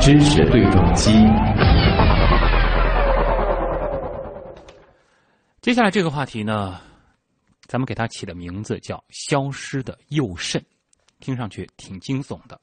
[0.00, 1.12] 知识对撞机。
[5.62, 6.78] 接下来这个话题呢，
[7.66, 10.62] 咱们给它起的名字叫“消失的右肾”，
[11.20, 12.60] 听上去挺惊悚的。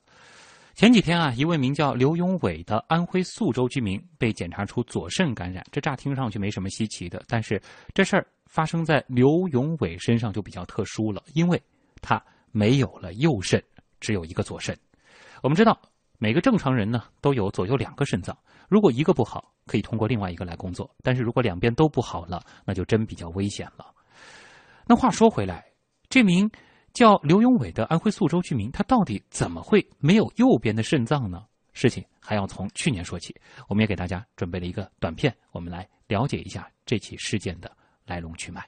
[0.75, 7.61] 前几天啊，一位名叫刘永伟的安徽宿州居民被检查出左肾感染，这乍听上去没什么稀奇的，但是
[7.93, 11.61] 这事儿发生在刘永伟身上就比较特殊了，因为
[12.01, 13.61] 他没有了右肾，
[14.01, 14.77] 只有一个左肾。
[15.41, 15.79] 我们知道，
[16.17, 18.37] 每个正常人呢都有左右两个肾脏，
[18.67, 23.85] 如果一个不好，可以通过另外一个来工作；但是如果两边都不好了，那就真比较危险了。
[24.85, 25.65] 那话说回来，
[26.09, 26.51] 这名
[26.93, 31.45] 叫刘永伟的安徽宿州居民，他到底怎么会没有右边的肾脏呢？
[31.73, 33.33] 事情还要从去年说起。
[33.69, 37.71] 我们也给大家准备了一个短片，我们来了解一下这起事件的
[38.05, 38.67] 来龙去脉。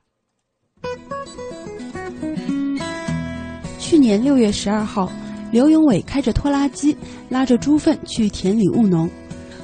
[3.94, 5.08] 去年六月十二号，
[5.52, 6.98] 刘永伟开着拖拉机
[7.30, 9.08] 拉着猪粪去田里务农，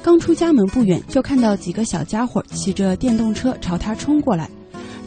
[0.04, 4.48] 刚出家门不远，就看到几个小家伙骑着电动车朝他冲过来。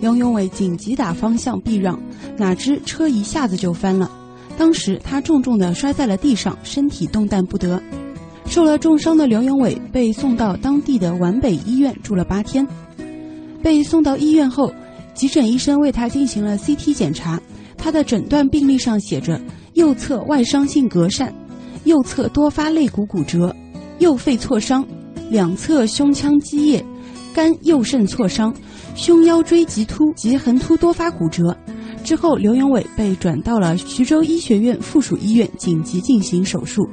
[0.01, 1.97] 刘永伟紧急打方向避让，
[2.35, 4.11] 哪知车一下子就翻了，
[4.57, 7.81] 当时他重重的摔在了地上，身体动弹不得。
[8.45, 12.67] 受了重伤的刘永伟被送到当地的皖北医院住了八天。
[13.61, 14.69] 被送到医院后，
[15.13, 17.41] 急诊医生为他进行了 CT 检查。
[17.83, 19.37] 他的诊断病历上写着：
[19.73, 21.29] 右侧外伤性膈疝，
[21.83, 23.53] 右侧多发肋骨骨折，
[23.99, 24.87] 右肺挫伤，
[25.29, 26.81] 两侧胸腔积液，
[27.33, 28.55] 肝右肾挫伤，
[28.95, 31.53] 胸腰椎棘突及横突多发骨折。
[32.05, 36.87] 之后，刘永伟被转到了徐州医学院附属医院紧急进行手术。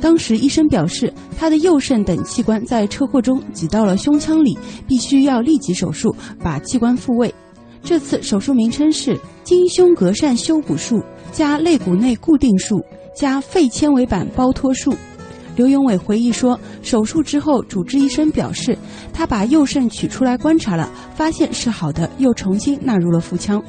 [0.00, 7.34] 当时医生表示，他的右肾等器官在车祸中挤到了胸腔里，必须要立即手术把器官复位。
[7.82, 9.18] 这次手术名称是
[9.50, 12.80] 经胸膈疝修补术加肋骨内固定术
[13.16, 14.94] 加肺纤维板包脱术。
[15.56, 18.78] 刘永伟回忆说，手术之后，主治医生表示，
[19.12, 23.60] 他把右肾取出来观察了，发现是好的，又重新纳入了腹腔。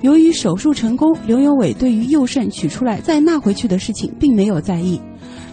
[0.00, 5.00] 由于手术成功，刘永伟对于右肾取出来再纳回去的事情并没有在意。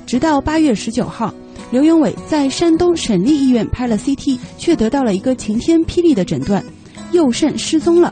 [0.07, 1.31] 直到八月十九号，
[1.69, 6.65] 刘永伟在山东省立医院拍了 CT，却得到了一个晴天霹雳的诊断。
[7.11, 8.11] 右肾失踪了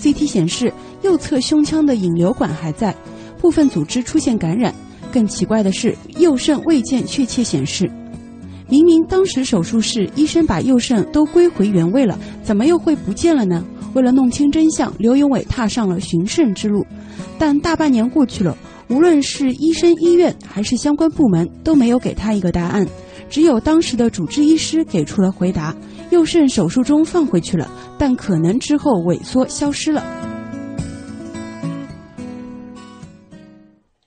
[0.00, 0.72] ，CT 显示
[1.04, 2.94] 右侧胸腔的引流管还在，
[3.38, 4.74] 部分组织出现感染。
[5.12, 7.88] 更奇怪的是，右肾未见确切显示。
[8.70, 13.62] 明明当时手术室医生把右肾都归回原位了，怎么又会不见了呢？
[13.92, 16.84] 为了弄清真相，刘永伟踏上了寻肾之路。
[17.38, 18.56] 但大半年过去了，
[18.88, 22.88] 无论是医生、医院还是相关部门，都没有给他一个答案。
[23.28, 25.76] 只有当时的主治医师给出了回答：
[26.10, 30.02] 右肾手术中放回去了，但可能之后萎缩消失了。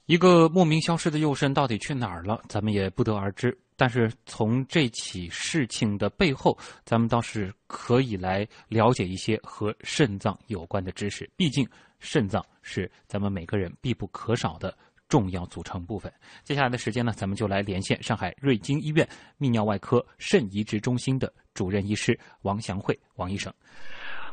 [0.08, 3.56] 一个莫名消失的右肾到底去哪儿了，咱们也不得而知。
[3.76, 11.30] 但是从这起事情的背后，咱们倒是可以来了解一些和肾脏有关的知识。
[11.36, 11.68] 毕竟，
[12.00, 14.74] 肾脏是咱们每个人必不可少的
[15.10, 16.12] 重要组成部分。
[16.42, 19.06] 接下来的时间呢，咱们就来连线上海瑞金医院
[19.38, 23.54] 泌尿外科肾移植中心的主任医师王祥慧王医生。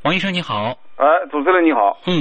[0.04, 2.20] 王医生你好，呃，主持人你好，嗯，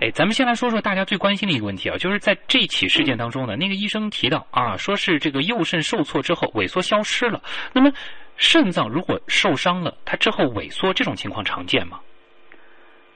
[0.00, 7.40] 哎，咱们先来说说大家最关心的一个问题啊，就是在这起事件当中呢，那个医生提到啊，说是这个右肾受挫之后萎缩消失了。
[7.72, 7.90] 那么，
[8.36, 12.00] 肾脏如果受伤了，它之后萎缩这种情况常见吗？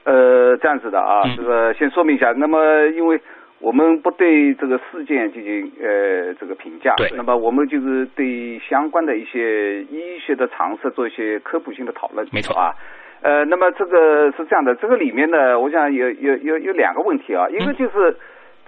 [0.05, 2.31] 呃，这样子的啊，这个先说明一下。
[2.35, 2.57] 那么，
[2.95, 3.21] 因为
[3.59, 12.73] 我们不对这个事件进行呃这个评价，对，那么我们就是对相关的一些医学的常识做一些科普性的讨论，没错啊。
[13.21, 18.15] 呃，那么这个是这样的，这个里面呢，我想有有有有两个问题啊，一个就是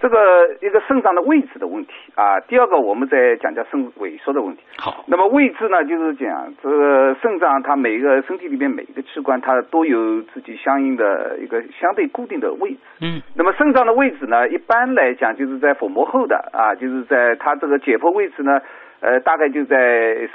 [0.00, 0.16] 这个
[0.60, 4.62] 一个肾脏的位置的问题啊，第二个我们在讲讲肾萎缩的问题。
[4.76, 12.78] 好，那么位置呢，就是讲这个肾脏它每一个身体里面每一个器官它都有自己相应的一个相对固定的位置。
[13.02, 18.60] 嗯，那么肾脏的位置呢，一般来讲就是在腹膜后的啊，就是在它这个解剖位置呢，
[19.00, 19.76] 呃，大概就在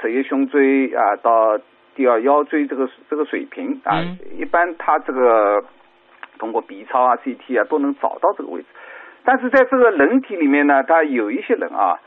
[0.00, 1.58] 十一胸椎啊到。
[1.96, 4.00] 第二腰椎这个这个水平啊，
[4.38, 5.64] 一般他这个
[6.38, 8.66] 通过 B 超啊、CT 啊都能找到这个位置，
[9.24, 11.98] 但是在这个人体里面呢，他有一些人啊，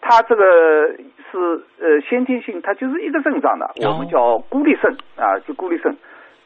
[0.00, 0.44] 他这个
[1.30, 1.38] 是
[1.80, 5.94] 呃先天性，他就是一个肾脏的，我们叫孤立肾啊，就孤立肾。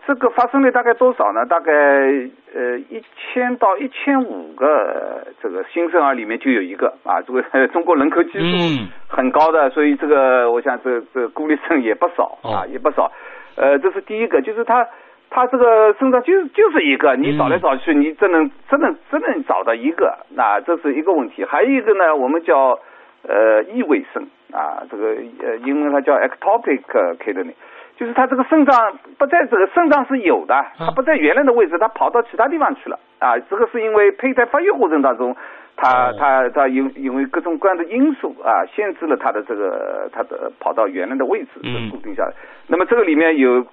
[0.07, 1.45] 这个发生率大概多少呢？
[1.47, 13.11] 大概呃一千到一千五个这个新生儿里面就有一个啊，这个中国人口基数很高的，所以这个我想这这孤立症也不少啊，也不少。
[13.57, 14.87] 呃，这是第一个，就是他
[15.29, 21.45] 他这个身上就是就是一个，你找来找去，你只能只能只能找到一个，那这是一个问题。
[21.45, 22.79] 还有一个呢，我们叫
[23.27, 26.83] 呃异位生啊，这个呃英文它叫 ectopic
[27.19, 27.55] kidney，
[27.97, 33.39] 就是它这个肾脏不在这个肾脏是有的，它不在原来的位置，它跑到其他地方去了啊。
[33.51, 35.37] 这个是因为胚胎发育过程当中，
[35.77, 41.49] 它它它因因为各种各样的因素啊，限制了它的这个它的跑到原来的位置
[41.91, 42.33] 固定下来。
[42.69, 43.67] 那么这个里面有。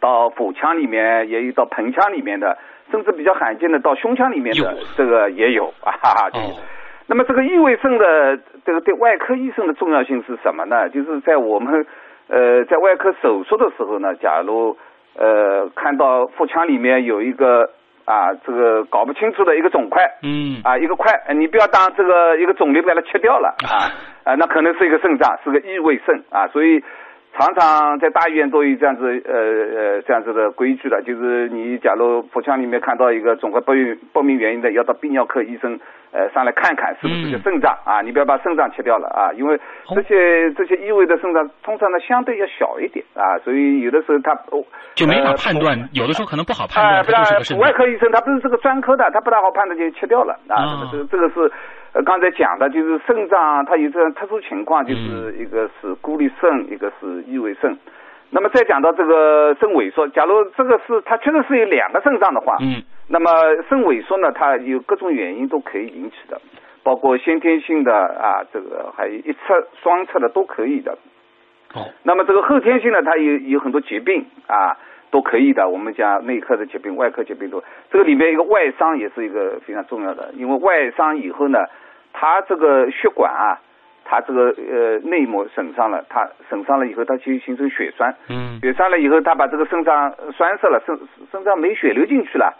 [0.00, 2.58] 到腹腔里面也有，到盆腔里面的，
[2.90, 5.92] 甚至比较罕见的到胸腔里面的，这个也有啊。
[6.02, 6.30] 哈哈。
[7.06, 10.90] 那么这个异位症的这个对外科医生的重要性是什么呢？
[10.90, 11.86] 就是在我们
[12.28, 14.76] 呃在外科手术的时候呢，假如
[15.16, 17.70] 呃看到腹腔里面有一个
[18.04, 23.90] 啊这个搞不清楚的一个肿块，嗯，啊一个块，你不要当这个一个肿瘤把它切掉了啊
[24.24, 26.82] 啊，那可能是一个肾脏，是个异位肾啊，所以。
[27.36, 33.72] 常常在大医院都有这样子呃呃这样子的规矩的，就是你假如腹腔里面看到一个肿块不
[34.12, 35.80] 不明原因的，要到泌尿科医生
[36.12, 39.58] 呃上来看看是不是个肾脏啊，你不要把肾脏切掉了啊，因为
[39.96, 44.32] 这些这些异位的肾脏通常呢相对要小一点啊，所以有的时候他
[44.94, 51.50] 就没法判断，有的时候可能不好判断，就是个肾外科医生他不是这个专科的，他不大好判断就切掉了啊，这个这个是。
[51.94, 57.78] 呃，刚才讲的就是肾脏，它有这种特殊情况，就是一个是孤立肾，一个是异位肾。
[58.30, 63.30] 那么再讲到这个肾萎缩，假如这个是它确实是有两个肾脏的话，嗯，那么
[63.68, 66.40] 肾萎缩呢，它有各种原因都可以引起的，
[66.82, 70.98] 包括先天性的啊，这个还有一侧、双侧的都可以的。
[71.74, 74.76] 哦，那么这个后天性呢，它有有很多疾病啊。
[75.14, 81.60] 都可以的，我们讲内科的疾病、外科疾病都，这个里面一个外伤也是一个非常重要的，因为外伤以后呢，
[82.12, 83.54] 它这个血管啊，
[84.04, 90.98] 它这个呃内膜损伤了，它损伤了以后，它就形成血栓，嗯，血栓了以后，它把这个肾脏栓塞了，肾
[91.30, 92.52] 肾脏没血流进去了，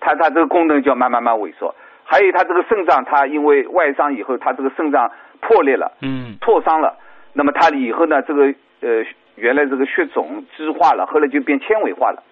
[0.00, 1.72] 它它这个功能就要慢慢慢萎缩，
[2.02, 5.08] 还有它这个肾脏，它因为外伤以后，它这个肾脏
[5.40, 6.96] 破裂了，嗯，挫伤了，
[7.32, 9.04] 那么它以后呢，这个呃。
[9.36, 12.22] 原来这个血肿激化了，后来就变纤维化了，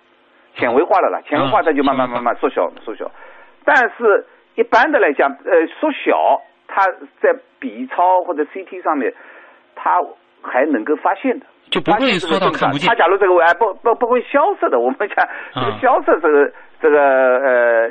[0.54, 3.10] 纤维化了了，纤维化它就慢慢慢慢缩小缩小。
[3.64, 6.86] 但是一般的来讲，呃，缩小它
[7.20, 9.12] 在 B 超或者 CT 上面，
[9.74, 10.00] 它
[10.42, 12.88] 还能够发现的，就不会缩到看不见。
[12.88, 17.88] 它假如这个哎不不不会消失的，我们讲这个消失这个这个呃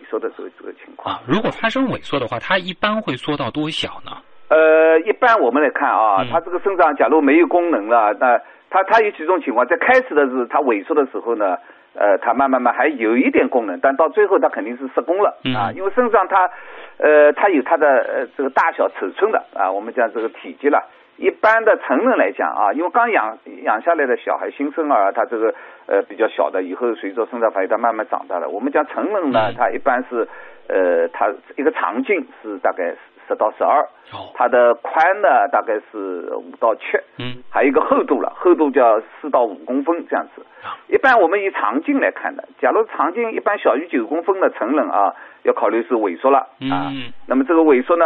[0.06, 4.12] 萎缩的这个这个情况啊，如果发生萎缩的话，它一般会缩到多小呢？
[4.48, 8.38] 呃，一般我们来看啊，它这个肾脏假如没有功能了，那
[8.70, 11.56] 它它有几种情况，在开始的是它萎缩的时候呢，
[11.94, 16.48] 呃，它慢慢慢还有一点功能，但到最后它肯定是失功了啊，因为肾脏它
[16.98, 20.84] 呃它有它的呃这个大小尺寸的啊，我们讲这个体积了。
[21.16, 25.54] 一般的成人来讲啊，因为刚养养下来的小孩新生儿，他这个
[25.86, 28.48] 呃比较小的，以后随着生长发育，他慢慢长大了。
[28.48, 30.28] 我们讲成人呢，他一般是
[30.68, 32.94] 呃，他一个长径是大概
[33.26, 33.84] 十到十二，
[34.34, 36.82] 它的宽呢大概是五到七，
[37.18, 40.42] 嗯，还有一个厚度了，厚度叫四到五公分这样子。
[40.88, 45.14] 一般我们以长径来看的，假如长径一般小于九公分的成人啊，
[45.44, 46.40] 要考虑是萎缩了
[46.70, 46.92] 啊。
[47.26, 48.04] 那么这个萎缩呢？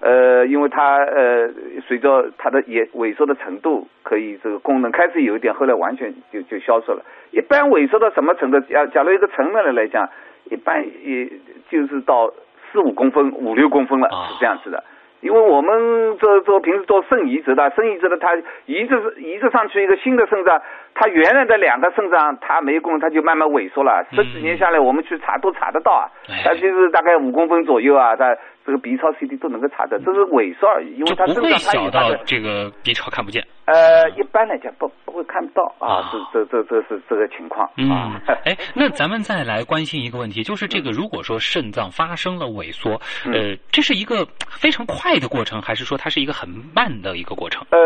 [0.00, 1.50] 呃，因为它呃，
[1.86, 7.04] 随着它的也萎缩的程度，可以这个功能开始有一点，后来完全就就消失了。
[7.32, 8.58] 一般萎缩到什么程度？
[8.60, 10.08] 假假如一个成人来讲，
[10.50, 11.30] 一般也
[11.68, 12.32] 就是到
[12.72, 14.82] 四五公分、五六公分了，是这样子的。
[15.20, 20.62] 因为我们做做平时做肾移植的，肾移植的，它移植移植上去一个新的肾脏，
[20.94, 24.02] 它原来的两个肾脏它没功能，它就慢慢萎缩了。
[24.12, 26.08] 十几年下来，我们去查都查得到啊，
[26.42, 28.34] 它就是大概五公分左右啊，它。
[28.70, 33.44] 这个 B 超 CT 都能够查的，这是萎缩而已，因为它不会小到这个 B 超看不见。
[33.64, 38.22] 呃，一般来讲不不会看不到啊，这这这这是这个情况啊。
[38.44, 47.66] 哎，那咱们再来关心一个问题，就是这个如果说肾脏发生了萎缩，呃，这是一个非常快的过程，还是说它是一个很慢的一个过程？
[47.70, 47.80] 呃，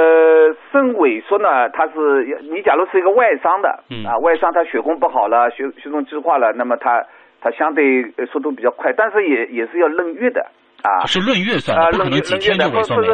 [0.70, 3.70] 肾萎缩呢，它是你假如是一个外伤的
[4.06, 7.02] 啊，外伤它血供不好了，血血中激化了，那么它
[7.40, 10.46] 它相对速度比较快，但是也也是要论月的。
[10.84, 13.10] 啊，是论月算，不可能几天就萎缩不是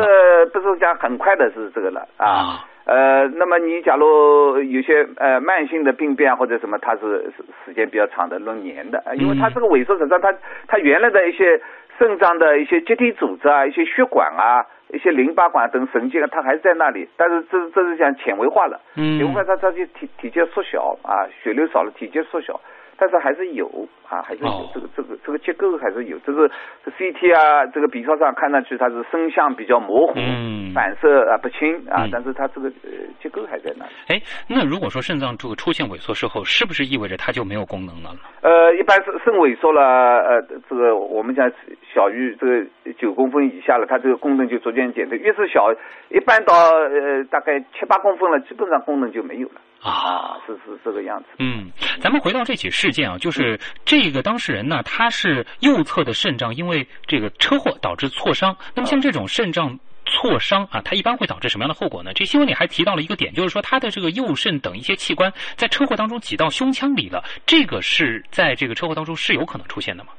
[0.53, 2.67] 不是讲很快的是这个了啊。
[2.85, 7.33] 呃，那么你假如有些呃慢性的病变或者什么，它是
[7.65, 10.35] 时间比较长的，论年的，因为它这个萎缩实际上它
[10.67, 11.61] 它原来的一些
[11.97, 22.59] 肾脏的一些结缔组织啊，一些血管啊，一些淋巴管等神经啊，它还是在那里，但是这这是讲纤维化了，纤维化它它就体体积缩小啊，血流少了，体积缩小。
[23.00, 23.66] 但是还是有
[24.07, 26.47] 啊，还是有哦这个这个这个结构还是有，这个
[26.85, 32.90] CT 啊，这个 B 超上看上去它是声像比较模糊，嗯反射啊不清啊，嗯但是它这个呃
[33.23, 33.92] 结构还在那里。
[34.09, 38.21] 哎，那如果说肾脏这个出现萎缩之后，是不是意味着它就没有功能了呢？
[38.42, 41.50] 呃，一般是肾萎缩了，呃，这个我们讲
[41.95, 45.16] 小于这个九公分以下了，它这个功能就逐渐减退。
[45.19, 45.73] 越是小，
[46.11, 49.91] 一般到呃大概七八公分了，基本上功能就没有了啊。
[49.91, 51.27] 啊，是是这个样子。
[51.39, 51.71] 嗯，
[52.01, 58.57] 咱们回到这起事件啊，就是这个当事人呢，他是右侧的肾脏因为这个车祸导致挫伤。
[58.75, 62.13] 那么像这种肾脏挫伤啊，它一般会导致什么样的后果呢？
[62.15, 70.11] 这新闻里还提到了一个点，就是说他的这个右肾等一些器官在车祸当中挤到胸腔里了，这个是在这个车祸当中是有可能出现的吗？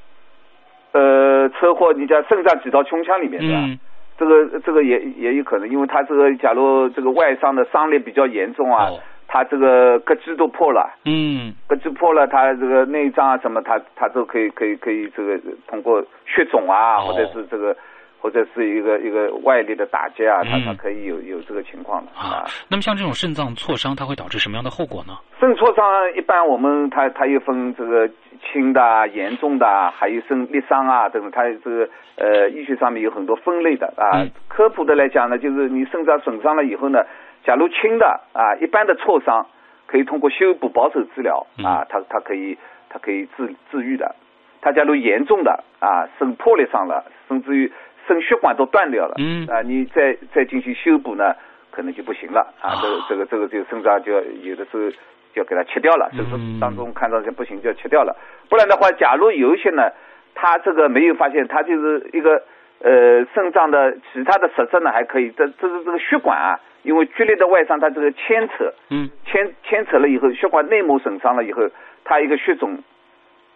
[0.93, 3.59] 呃，车祸你讲肾脏挤到胸腔里面对吧？
[3.61, 3.79] 嗯
[4.17, 8.99] 这个这个也也有可能，因为他这个假如这个外伤的伤裂比较严重啊，哦
[9.31, 10.91] 他这个膈肌都破了。
[11.05, 17.73] 嗯膈肌破了，它这个内脏啊什么，它它都可以可以可以这个通过血肿啊，哦或者是这个
[18.19, 25.13] 或者是一个一个外力的打击啊，它嗯它可以有有这个情况的啊啊。，那么像这种肾脏挫伤，它会导致什么样的后果呢？
[25.39, 25.85] 肾挫伤
[26.17, 28.09] 一般我们它它又分这个
[28.51, 34.21] 轻的啊、严重的啊，还有肾裂伤啊等等，它这个呃医学上面有很多分类的啊。
[34.23, 36.99] 嗯科普的来讲呢，就是你肾脏损伤了以后呢，
[37.43, 39.45] 假如轻的啊，一般的挫伤
[39.87, 42.57] 可以通过修补保守治疗嗯啊，它它可以
[42.89, 44.15] 它可以治治愈的。
[44.61, 47.71] 它假如严重的啊，肾破裂伤了，甚至于
[48.07, 51.35] 肾血管都断掉了，嗯啊，你再再进行修补呢，
[51.71, 52.77] 可能就不行了啊。
[52.81, 54.89] 这个啊这个这个就肾脏就要有的时候
[55.33, 58.15] 就要给它切掉了，手术嗯当中看上去不行就要切掉了。
[58.49, 59.89] 不然的话，假如有一些呢，
[60.35, 62.43] 他这个没有发现，他就是一个
[62.83, 71.61] 呃肾脏的其他的实质呢还可以，这这是这个血管啊，因为剧烈的外伤，它这个牵扯嗯牵牵扯了以后，血管内膜损伤了以后，
[72.03, 72.77] 它一个血肿。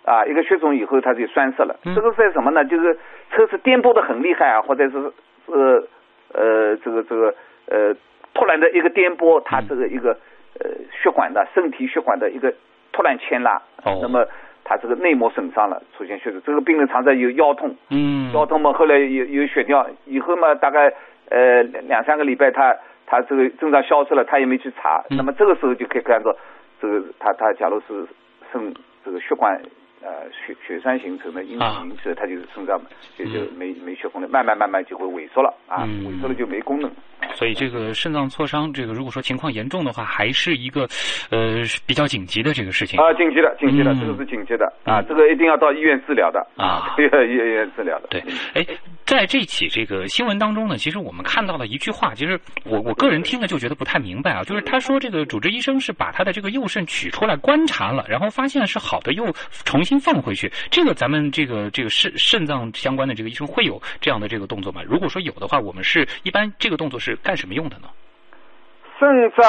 [0.05, 1.75] 啊，一个血肿以后，它就栓塞了。
[1.84, 2.63] 嗯这个是在什么呢？
[2.63, 2.96] 就是
[3.32, 5.12] 车子颠簸的很厉害啊，或者是
[5.48, 5.84] 呃
[6.32, 7.34] 呃这个这个
[7.65, 7.96] 呃
[8.36, 10.12] 突然的一个颠簸，它这个一个
[10.60, 10.70] 呃
[11.01, 12.53] 血管的身体血管的一个
[12.91, 14.27] 突然牵拉，哦那么
[14.65, 16.41] 它这个内膜损伤了，出现血肿。
[16.43, 20.91] 这个病人常常有腰痛，嗯腰痛嘛，后来有有血尿，以后嘛，大概
[21.29, 26.36] 呃两两三个礼拜他，他这个症状消失了，他也没去查，嗯那么这个时候就可以看到，
[26.81, 28.07] 这个他他假如是
[28.51, 28.74] 肾
[29.05, 29.62] 这个血管
[30.06, 32.80] 呃血血栓形成的因此引起的，它就是肾脏
[33.18, 36.06] 就就没没血功能，慢慢慢慢就会萎缩了啊，嗯。
[36.06, 36.92] 萎缩了就没功能。
[37.34, 40.88] 所以这个肾脏挫伤，这个如果说情况严重的话，还是一个
[41.32, 43.00] 呃比较紧急的这个事情。
[43.00, 44.00] 啊，紧急的，紧急的，嗯。
[44.00, 45.06] 这个是紧急的啊，嗯。
[45.08, 46.94] 这个一定要到医院治疗的啊。
[47.00, 48.08] 医院医院治疗的。
[48.10, 48.22] 对，
[48.54, 48.66] 哎，
[49.06, 59.32] 在这起这个新闻当中呢，其实我们看到了一句话，其实我我个人听了就觉得不太明白啊，就是他说这个主治医生是把他的这个右肾取出来观察了，然后发现是好的，又
[59.64, 60.52] 重新放回去。
[60.72, 64.82] 这个咱们这个这个肾肾脏相关的这个医生会有这样的这个动作吗？
[64.84, 67.88] 如果说有的话，我们是一般这个动作是干什么用的呢？
[68.98, 69.08] 肾
[69.38, 69.46] 脏，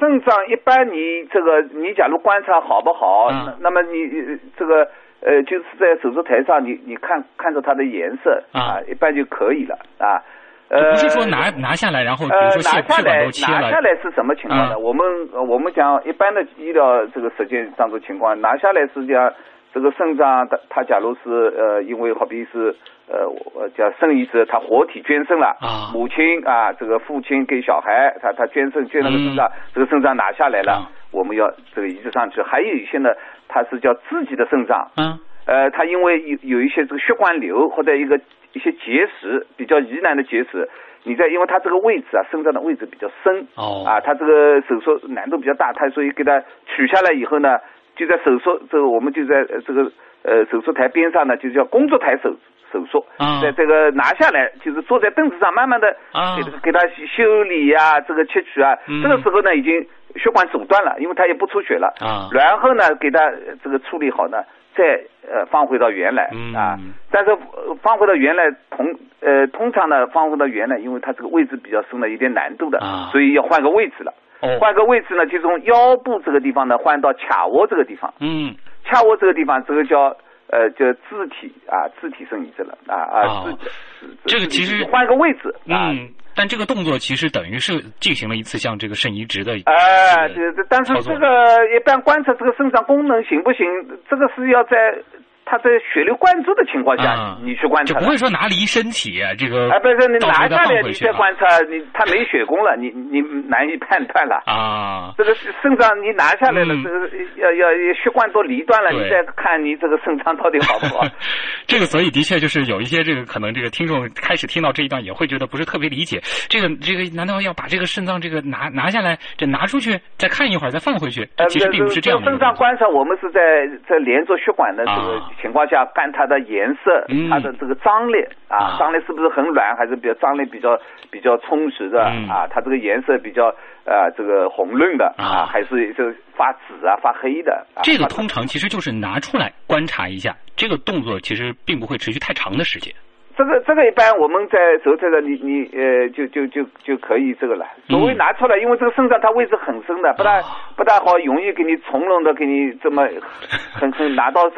[0.00, 4.88] 肾脏一般你这个你假如观察好不好，嗯那那么你呃这个
[5.20, 10.22] 呃就是在手术台上你你看看着它的颜色啊一般就可以了啊。
[10.70, 14.74] 呃，不是说拿拿下来，然后比呃如说血血管拿下来都切了拿下，来是什么情况呢？
[14.76, 15.00] 嗯我们
[15.32, 19.32] 呃我们讲一般的医疗这个实践当中情况，拿下来实际上
[19.72, 22.76] 这个肾脏它它假如是呃因为好比是
[23.08, 32.42] 呃我叫肾移植，它活体捐肾了啊母亲啊这个父亲给小孩他他捐肾捐了个肾脏，这个肾脏拿下来了，嗯我们要这个移植上去。
[32.42, 33.08] 还有一些呢，
[33.48, 35.18] 它是叫自己的肾脏，嗯。
[35.46, 38.20] 呃，它因为有有一些这个血管瘤或者一个
[38.52, 40.68] 一些结石比较疑难的结石，
[41.04, 43.82] 你在因为它这个位置啊，肾脏的位置比较深，哦。
[43.86, 47.56] 啊，它这个手术难度比较大，它所以给它取下来以后呢，
[47.96, 49.90] 就在手术这个我们就在呃这个
[50.22, 52.30] 呃手术台边上呢，就叫工作台手
[52.70, 53.40] 手术，啊。
[53.40, 56.36] 在这个拿下来，就是坐在凳子上慢慢的啊。
[56.36, 56.80] 给它给他
[57.16, 59.02] 修理呀、这个切取啊，嗯。
[59.02, 59.86] 这个时候呢已经
[60.16, 62.28] 血管阻断了，因为它也不出血了，啊。
[62.32, 64.42] 然后呢给它呃这个处理好呢，
[64.74, 65.00] 再
[65.30, 66.54] 呃放回到原来、嗯。
[66.54, 66.78] 啊，
[67.10, 68.86] 但是呃放回到原来同
[69.20, 73.10] 呃通常呢放回到原来，因为它这个位置比较深了，有点难度的，啊。
[73.12, 74.12] 所以要换个位置了。
[74.40, 74.58] 哦。
[74.60, 78.54] 换个位置呢，就从腰部这个地方呢换到髂窝这个地方，嗯。
[78.84, 80.16] 髂窝这个地方这个叫
[80.50, 83.58] 呃叫肢体啊肢体生移植了啊啊哦。
[84.00, 85.90] 肢体这个其实换个位置啊。
[85.90, 91.26] 嗯，但这个动作其实等于是进行了一次像这个肾移植的哎，这这这，但是这个
[91.74, 93.66] 一般观察这个肾脏功能行不行，
[94.08, 95.02] 这个是要在
[95.48, 99.70] 他在血流灌注的情况下，你去观察，就不会说拿离身体这个。
[99.72, 105.14] 哎，不是你拿下来，你再观察，你他没血供了，你你难以判断了啊。
[105.16, 107.08] 这个肾脏你拿下来了，这个
[107.40, 111.02] 要要血管都离断了，你再看你这个肾脏到底好不好？
[111.66, 121.26] 这个所以的确就是有一些这个可能这个听众开始听到这一段也会觉得不是特别理解，这个这个难道要把这个肾脏这个拿拿下来，这拿出去再看一会儿再放回去？
[121.48, 122.30] 其实并不是这样的。
[122.30, 123.40] 肾脏观察我们是在
[123.88, 125.22] 在连着血管的这个。
[125.40, 128.14] 情况下看它的颜色，它的这个张力
[128.48, 130.78] 啊，张力是不是很软，还是比较张力比较
[131.10, 132.46] 比较充实的啊？
[132.50, 133.54] 它这个颜色比较
[133.84, 136.04] 呃这个红润的啊，还是就
[136.36, 137.66] 发紫啊发黑的？
[137.82, 142.92] 这个通常其实就是拿出来观察一下，这个动作其实并不会持续太长的时间。
[143.38, 147.64] 这个这个一般我们在手这个你你呃就就就就可以这个了。
[147.88, 150.42] 所谓拿出来，因为这个肾脏它位置很深的，不大
[150.74, 153.06] 不大好，容易给你从容的给你这么
[153.78, 154.56] 很很拿到手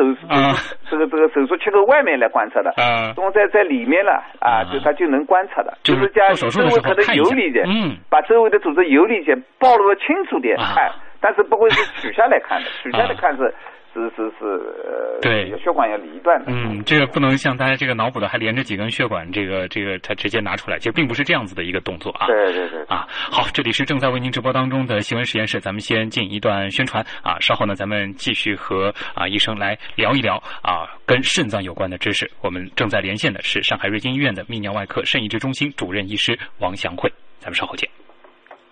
[0.88, 2.70] 这个这个手术切口外面来观察的。
[2.82, 13.52] 啊，我在在里面了啊，就它就能观察的，就是将周围可能游离点，嗯，把周围的组织游离点暴露的清楚点看，但是不会是取下来看的，取下来看是。
[13.92, 14.44] 是是是，
[14.86, 16.46] 呃，对，血管要离断的。
[16.48, 22.26] 嗯，这个不能像大家这个脑补的，还连着几根血管，这个这个他直接拿出来，其实并不是这样子的一个动作啊。
[22.28, 22.80] 对对对。
[22.84, 32.30] 啊，好，这里是正在为您直播当中的新闻实验室，咱们先进一段宣传啊，稍后呢，咱们继续和啊医生来聊一聊啊跟肾脏有关的知识。
[32.40, 37.88] 我们正在连线的是上海瑞金医院的泌尿外科肾移植中心主任医师王祥慧，咱们稍后见。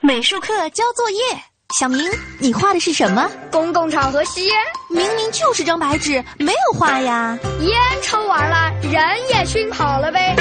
[0.00, 1.57] 美术课交作业。
[1.76, 2.00] 小明，
[2.38, 3.30] 你画的是什么？
[3.52, 4.56] 公共场合吸烟，
[4.88, 7.38] 明明就是张白纸，没有画呀。
[7.60, 8.94] 烟抽完了，人
[9.28, 10.34] 也熏跑了呗。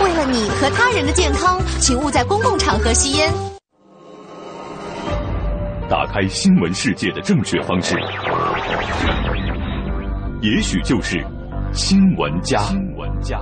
[0.00, 3.34] 为了你和他人的健康，请勿在公共场合吸烟。
[5.90, 7.96] 打开新闻世界的正确方式，
[10.42, 11.26] 也许就是
[11.72, 12.60] 新闻加。
[12.60, 13.40] 新闻加。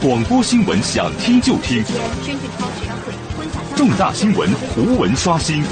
[0.00, 1.84] 广播新闻想听就听。
[3.76, 5.62] 重大新闻图文刷新，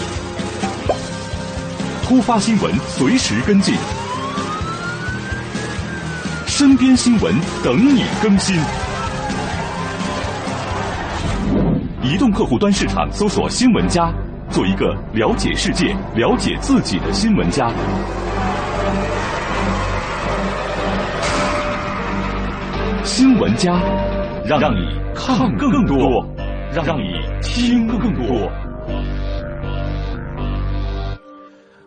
[2.02, 3.74] 突发新闻随时跟进，
[6.46, 8.56] 身边新闻等你更新。
[12.02, 14.10] 移动客户端市场搜索“新闻家”，
[14.50, 17.70] 做一个了解世界、了解自己的新闻家。
[23.04, 23.72] 新闻家，
[24.44, 24.78] 让让你
[25.14, 26.26] 看更多。
[26.72, 28.48] 让让你听更多。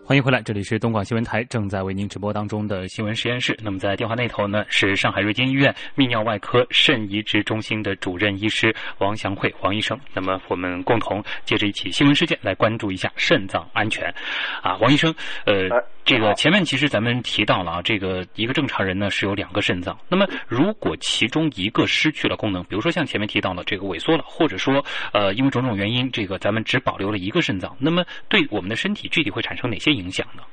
[0.05, 3.57] 欢迎回来，这里是东广新闻台正在为您直播当中的新闻实验室。
[3.63, 9.97] 那么在电话那头呢，是上海瑞金医院泌尿外科肾移植中心的主任医师王祥慧王医生。
[10.13, 14.13] 那么我们共同借着一起新闻事件来关注一下肾脏安全。
[14.61, 15.15] 啊，王医生，
[15.45, 15.69] 呃。
[16.05, 30.43] 这个前面其实咱们提到了啊，这个一个正常人呢是有两个肾脏，那么如果其中一个失去了功能，比如说像前面提到的这个萎缩了，或者说呃因为种种原因，这个咱们只保留了一个肾脏，那么对我们的身体具体会产生哪些影响呢？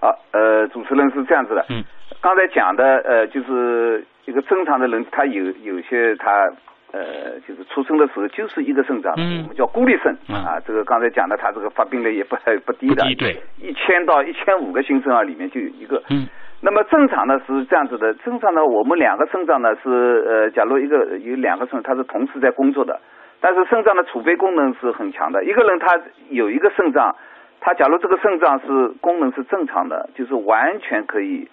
[0.00, 1.82] 啊，呃，主持人是这样子的，嗯，
[2.20, 6.50] 刚才讲的呃就是一个正常的人，他有有些他。
[6.92, 10.60] 呃，就是出生的时候就是一个肾脏，我们叫孤立肾啊。
[10.66, 16.02] 这个刚才讲的，他这个发病率也不不低的，对，一千到一千五个新生儿里面就有一个。
[16.10, 16.28] 嗯，
[16.60, 23.00] 那么正常的是这样子的，正常的我们两个肾脏呢是呃，假如一个有两个肾，它是同时在工作的，
[23.40, 25.42] 但是肾脏的储备功能是很强的。
[25.44, 27.16] 一个人他有一个肾脏，
[27.60, 31.48] 他假如这个肾脏是功能是正常的，就是完全可以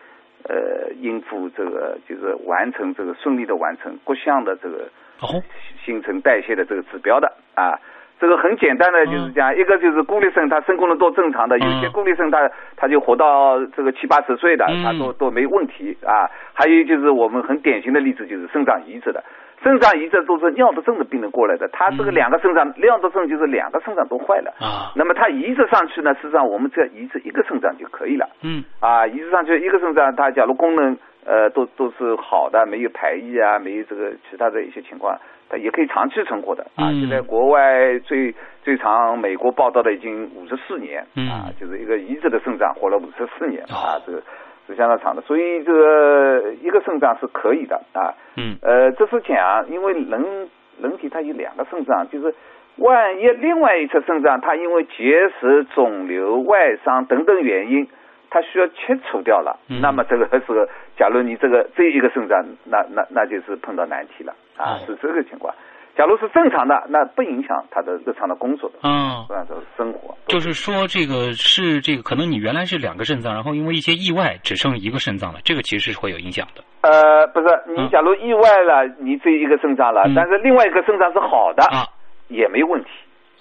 [0.50, 4.90] 呃应付这个，就是完成这个顺利的完成各项的这个。
[5.22, 5.44] 哦，
[5.84, 7.80] 新陈代谢的这个指标的啊，
[8.20, 16.30] 这个很简单的就是讲，一个就是孤立肾，它肾功能都正常的，有些孤立肾它它就活到这个七八十岁的，它都都没问题啊。
[16.54, 19.24] 还有就是我们很典型的例子就是肾脏移植的，
[19.64, 24.92] 肾脏移植都是尿毒症的病人过来的，他这个两个肾脏尿毒症就是两个肾脏都坏了啊。
[24.96, 28.28] 那么他移植上去呢，实际上我们只要移植一个肾脏就可以了。
[28.42, 30.98] 嗯，啊，移植上去一个肾脏，它假如功能。
[31.26, 35.16] 呃，都都是好的，没有排异啊，没有这个其他的一些情况，
[35.50, 36.90] 它也可以长期存活的啊。
[36.94, 44.24] 现在国外最最长，美国报道的已经五十四年啊，就是一个移植的肾脏活了五十四年啊，这个
[44.70, 45.22] 是相当长的。
[45.24, 48.14] 所以这个一个肾脏是可以的啊。
[48.38, 48.56] 嗯。
[48.62, 50.50] 呃，这是讲，因为人
[50.82, 52.34] 人体它有两个肾脏，就是
[52.78, 57.90] 万一另外一侧肾脏它因为结石、肿瘤、外伤等等原因。
[58.32, 60.64] 它需要切除掉了，那么这个时候，
[60.96, 65.52] 假如你这个这一个肾脏，那那那就是碰到难题了啊，是这个情况。
[65.98, 70.16] 假如是正常的，那不影响他的日常的工作的，啊，这样的生活。
[70.28, 76.64] 就是说这个是这个，可能你原来是两个肾脏，然后因为一些意外只剩一个肾脏了，这个其实是会有影响的。
[76.82, 81.84] 呃，不是，你嗯假如意外了，你只有一个肾脏了，嗯但是另外一个肾脏是好的，啊，
[82.30, 82.90] 也没问题。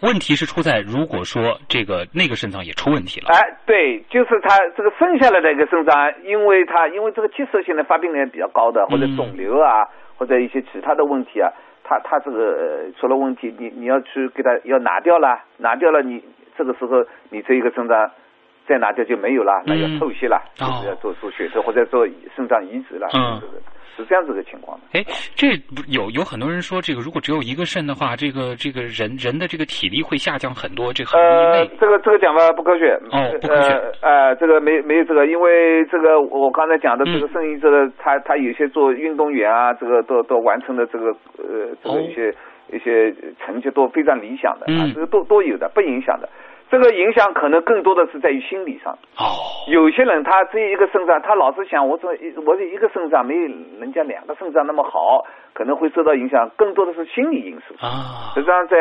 [0.01, 11.51] 问题是出在如果说这个那个肾脏也出问题了，哎，对，就是他这个剩下来的一个肾脏，因为他因为这个结石性的发病率比较高的，或者嗯肿瘤啊，或者一些其他的问题啊，
[11.89, 16.23] 他他这个出了问题，你你要去给他要拿掉了，拿掉了你
[16.55, 18.11] 这个时候你这一个增长
[18.69, 23.41] 脏再拿掉就没有了，那要嗯透析了，就哦是要做做血透或者做肾脏移植了，嗯
[23.97, 24.85] 是这样子的情况的。
[24.93, 25.03] 哎，
[25.35, 25.49] 这
[25.89, 32.95] 有有很多人说，这个如果只有一个肾的话，这个这个人人的这个体力会下降很多，这很容易呃。，这个这个讲法不科学。
[33.11, 42.33] 哦不科学呃，呃，这个没没有这个，因为这个我刚才讲的嗯这个肾移植的，他他有些做运动员啊，这个都都完成了这个呃这哦个一些、
[42.71, 43.13] 一些
[43.45, 46.29] 成绩都非常理想的啊嗯，这个都都有的，不影响的。
[46.71, 48.93] 这个影响可能更多的是在于心理上。
[49.17, 49.25] 哦，
[49.69, 52.09] 有些人他只有一个肾脏，他老是想我这
[52.47, 53.43] 我这一个肾脏没有
[53.81, 57.75] 人家两个肾脏那么好，可能会受到影响，更多的是心理因素。
[57.79, 58.77] 啊实际上，在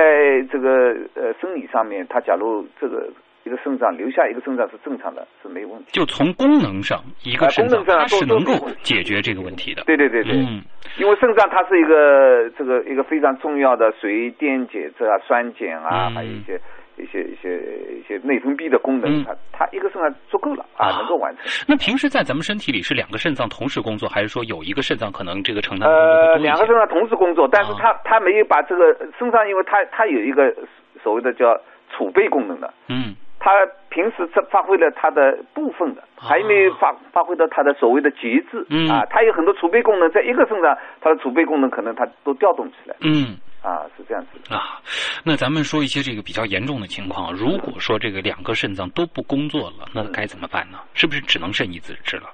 [0.51, 3.07] 这个呃生理上面，他假如这个
[3.43, 5.85] 一个肾脏留下一个肾脏是正常的，是没问题。
[5.93, 8.51] 就从功能上，一个啊肾脏它是能够
[8.83, 9.83] 解决这个问题的。
[9.85, 10.61] 对对对对，嗯
[10.99, 17.57] 因为肾脏它是一个这个一个非常重要的水电解质啊、酸碱啊，嗯还有一些一些一些
[17.97, 19.25] 一些内分泌的功能，嗯。
[19.25, 20.97] 它它一个肾脏足够了啊，啊。
[20.99, 21.45] 能够完成。
[21.67, 27.77] 那平时在咱们身体里是两个肾脏同时工作，还是说有一个肾脏可能这个承担呃，两个肾脏同时工作，但是啊。
[27.79, 30.53] 它它没有把这个肾脏，因为它它有一个
[31.01, 31.59] 所谓的叫
[31.95, 33.15] 储备功能的，嗯。
[33.39, 33.51] 它
[33.89, 38.89] 平时这发挥了它的部分的，还没有发发挥到它的所谓的极致、嗯。
[38.89, 39.05] 啊。
[39.09, 43.37] 它有很多储备功能，在一个肾脏，它的储备功能可能它都调动起来嗯。
[43.67, 44.55] 啊，是这样子的。
[44.55, 44.79] 啊，
[45.25, 47.33] 那咱们说一些这个比较严重的情况。
[47.33, 50.79] 如果说这个两个肾脏都不工作了，那该怎么办呢？
[50.93, 52.31] 是不是只能肾移植治了？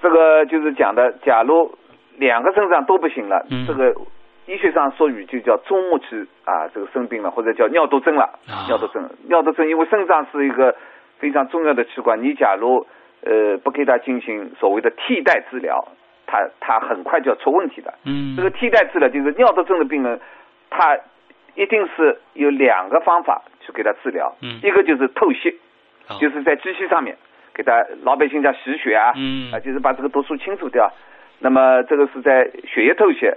[0.00, 1.76] 这个就是讲的，假如
[2.16, 3.90] 两个肾脏都不行了，嗯这个
[4.46, 6.06] 医学上术语就叫中末期
[6.44, 8.22] 啊，这个生病了，或者叫尿毒症了。
[8.46, 10.76] 啊尿毒症，尿毒症，因为肾脏是一个
[11.18, 12.86] 非常重要的器官，你假如
[13.26, 15.76] 呃不给它进行所谓的替代治疗，
[16.26, 17.92] 它它很快就要出问题的。
[18.04, 20.20] 嗯这个替代治疗就是尿毒症的病人，
[20.70, 20.98] 他
[21.54, 25.58] 一定是有两个方法去给他治疗，嗯一个就是透析，
[26.08, 27.16] 哦就是在机器上面
[27.54, 30.90] 给他老百姓叫洗血啊，嗯啊，就是把这个毒素清除掉。
[31.40, 33.30] 那么这个是在血液透析，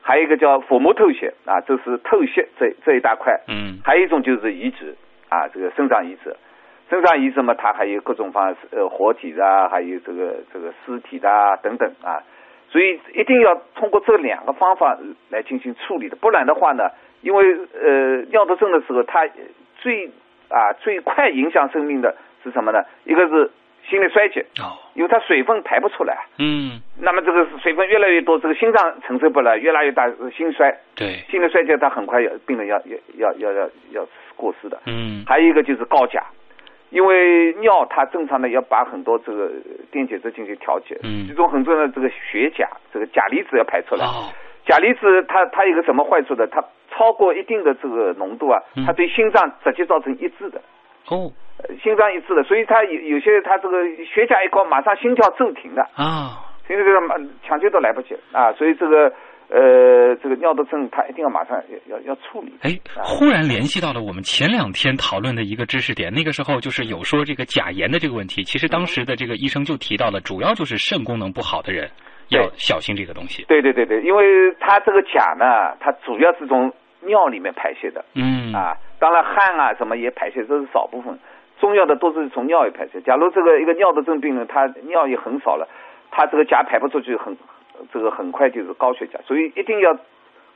[0.00, 3.40] 还有一个叫腹膜透析啊，这是透析这这一大块。
[3.48, 4.96] 嗯还有一种就是移植
[5.28, 6.34] 啊，这个肾脏移植。
[6.90, 12.22] 肾脏移植嘛，它还有各种方式，呃，活体的啊，还有这个这个尸体的啊，等等啊。
[12.70, 14.98] 所以一定要通过这两个方法
[15.30, 16.90] 来进行处理的，不然的话呢，
[17.22, 19.26] 因为呃尿毒症的时候，它
[19.78, 20.06] 最
[20.48, 22.82] 啊最快影响生命的是什么呢？
[23.04, 23.50] 一个是
[23.88, 24.76] 心力衰竭，哦。
[24.94, 26.80] 因为它水分排不出来，嗯。
[27.00, 31.24] 那么这个水分越来越多，这个心脏承受不了，越来越大，心衰，对。
[31.30, 32.76] 心力衰竭，它很快要病人要
[33.16, 34.78] 要要要要要过世的。
[34.86, 35.24] 嗯。
[35.26, 36.22] 还有一个就是高钾，
[36.90, 39.50] 因为尿它正常的要把很多这个
[39.90, 44.04] 电解质进行调节，嗯其中很重要的这个血钾，这个钾离子要排出来。
[44.04, 44.30] 哦
[44.66, 46.46] 钾离子它它有个什么坏处的？
[46.46, 50.60] 它超过一定的这个浓度啊嗯，它对心脏直接造成抑制的。
[51.08, 59.10] 哦呃心脏抑制的，所以它有有些它这个血钾一高，马上心跳骤停的，啊所以这个马抢救都来不及啊，所以这个
[59.50, 61.56] 呃这个尿毒症它一定要马上
[61.86, 62.52] 要要要处理。
[62.62, 68.44] 哎，忽然联系到了我们前两天讨论的一个知识点，那个时候就是有说这个钾盐的这个问题。
[68.44, 71.90] 其实当时的这个医生就提到了，主要就是肾功能不好的人
[72.28, 73.44] 要小心这个东西。
[73.48, 81.18] 对对对对，因为它这个钾呢，它主要是从尿里面排泄的嗯啊，当然汗啊什么也排泄，这是少部分，
[81.60, 83.00] 重要的都是从尿液排泄。
[83.00, 85.66] 假如这个一个尿毒症病人，他尿液很少了，
[86.10, 87.36] 他这个钾排不出去，很
[87.92, 89.96] 这个很快就是高血钾，所以一定要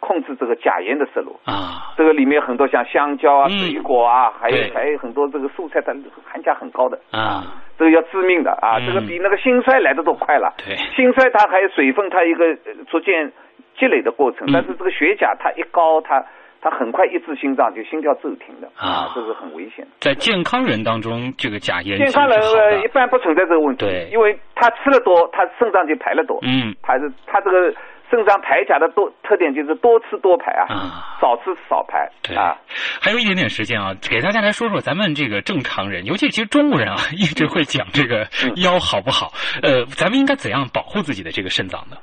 [0.00, 1.38] 控制这个钾盐的摄入。
[1.44, 1.94] 啊。
[1.96, 3.58] 这个里面很多像香蕉啊、嗯。
[3.58, 5.92] 水果啊，还有还有很多这个蔬菜，它
[6.24, 6.98] 含钾很高的。
[7.10, 7.44] 啊，
[7.78, 8.86] 这个要致命的啊，嗯。
[8.86, 10.52] 这个比那个心衰来的都快了。
[10.58, 10.76] 对。
[10.96, 13.32] 心衰它还有水分，它一个呃逐渐
[13.78, 14.52] 积累的过程，嗯。
[14.52, 16.24] 但是这个血钾它一高，它
[16.62, 19.90] 它很快抑制心脏，就心跳骤停的啊这是很危险的。
[19.98, 22.38] 在健康人当中，这个钾盐健康人
[22.84, 22.88] 一。
[22.92, 27.74] 般不存在这个问题，对因为他吃的多，他肾脏就排的多，嗯他是他这个
[28.10, 32.54] 肾脏排钾的多特点就是多吃多排啊，啊少吃少排对啊。
[33.00, 39.32] 还有一点点时间啊，给大家来说说咱们这个正常人，尤其其实中国人啊， 一直会讲这个嗯腰好不好。
[39.62, 41.96] 呃，咱们应该怎样保护自己的这个肾脏呢？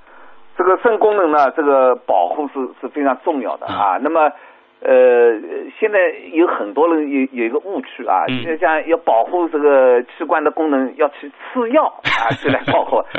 [0.58, 3.98] 这个肾功能呢，这个保护是是非常重要的啊。
[4.02, 4.30] 那么，
[4.82, 5.38] 呃，
[5.78, 6.00] 现在
[6.32, 13.02] 有很多人有有一个误区啊，嗯就像要保护这个器官的功能，要去吃药啊， 去来保护。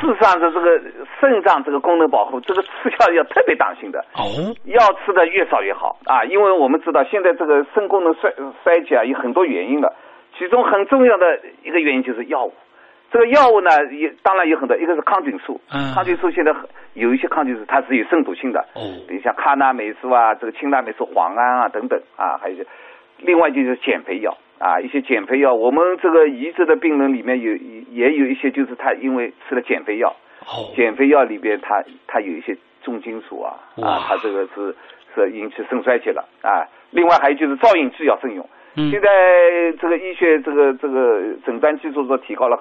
[0.00, 0.80] 事实上，这这个
[1.20, 2.68] 肾脏这个功能保护，这个吃
[3.00, 3.98] 药要特别当心的。
[4.14, 9.92] 哦，药吃的越少越好啊，因为我们知道现在这个肾功能衰衰竭啊有很多原因的，
[10.38, 12.52] 其中很重要的一个原因就是药物。
[13.10, 22.64] 这个药物呢，也当然有很多，一个是抗菌素，嗯抗菌素现在很有一些抗菌素它是有肾毒性的，哦比如像卡那霉素啊、这个青钠霉素、磺胺啊等等啊，还有一些，
[23.18, 27.52] 另外就是减肥药啊，一些减肥药，我们这个移植的病人里面有
[27.90, 30.14] 也有一些就是他因为吃了减肥药，
[30.46, 34.74] 哦，减肥药里边它它有一些重金属啊啊，它这个是
[35.14, 36.62] 是引起肾衰竭了啊。
[36.90, 38.48] 另外还有就是造影剂要慎用。
[38.76, 39.08] 嗯现在
[39.80, 42.56] 这个医学这个这个诊断技术都提高了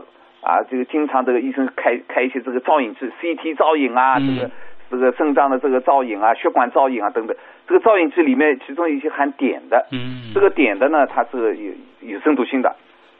[0.49, 4.35] 啊，这个经常这个医生开开一些这个造影剂，CT 造影啊，嗯。
[4.35, 4.51] 这个
[4.91, 7.37] 这个肾脏的这个造影啊，血管造影啊等等。
[7.67, 11.71] 这个造影剂里面其中有一些含碘的，嗯，这个碘的呢，它是有
[12.13, 12.75] 有肾毒性的，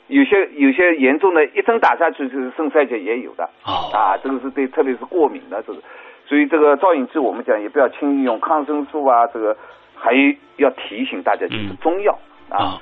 [0.08, 3.48] 有些有些严重的，一针打下去就是肾衰竭也有的。
[3.64, 5.80] 哦，啊，这个是对，特别是过敏的，这个，
[6.26, 9.56] 所以这个造影剂我们讲也不要轻易用，抗生素啊，这个
[9.94, 10.12] 还
[10.58, 11.78] 要提醒大家就是嗯。
[11.82, 12.18] 中药、
[12.50, 12.82] 啊，啊，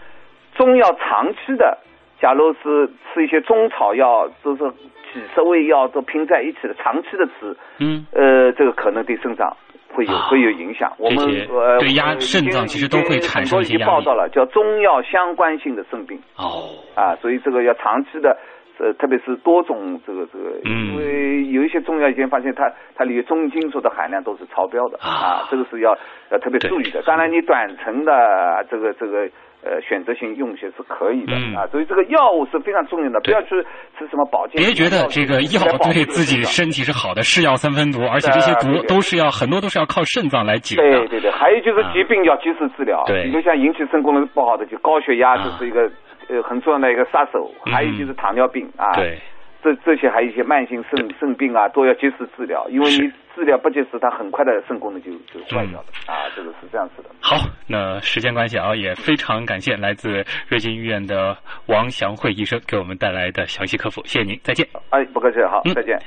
[0.56, 1.78] 中药长期的，
[2.20, 4.64] 假如是吃一些中草药，就是
[5.14, 9.56] 几十味药都拼在一起的，长期的吃，嗯，呃，这个可能对肾脏
[9.94, 10.28] 会有、啊。
[10.30, 10.92] 会有影响。
[10.98, 16.20] 我们呃对肾脏其实都会产生一些压力很多已经报道了，叫中药相关性的肾病。
[16.38, 18.36] 哦，啊，所以这个要长期的，
[18.80, 20.94] 呃，特别是多种这个这个，嗯。
[20.94, 24.98] 因为有一些中药已经发现它它里面重金属的含量都是超标的。
[25.00, 25.48] 啊。
[25.50, 25.98] 这个是要
[26.32, 27.02] 要特别注意的。
[27.04, 29.30] 当然，你短程的这个这个
[29.64, 31.56] 呃选择性用些是可以的、嗯。
[31.56, 33.50] 啊，所以这个药物是非常重要的，不要去
[33.98, 34.62] 吃什么保健。
[34.62, 40.84] 别觉得这个药对自己身体是好的，是药三分毒，而且这些毒都是要很多都是要靠肾脏来解的。
[40.84, 43.24] 对对对，还有就是疾病要及时治疗，啊对。
[43.24, 45.90] 比如像引起肾功能不好的，就高血压，啊这是一个
[46.30, 47.74] 呃很重要的一个杀手，嗯。
[47.74, 49.18] 还有就是糖尿病啊，对，
[49.64, 57.10] 这这些还有一些慢性肾肾病啊，都要及时治疗，因为你治疗不及时，它很快的肾功能就就坏掉了、嗯啊，这个是这样子的。
[57.22, 64.68] 好，那时间关系啊，也非常感谢来自瑞金医院的王祥慧医生给我们带来的详细科普，谢谢您，再见。
[64.90, 65.98] 哎，不客气，好嗯，再见。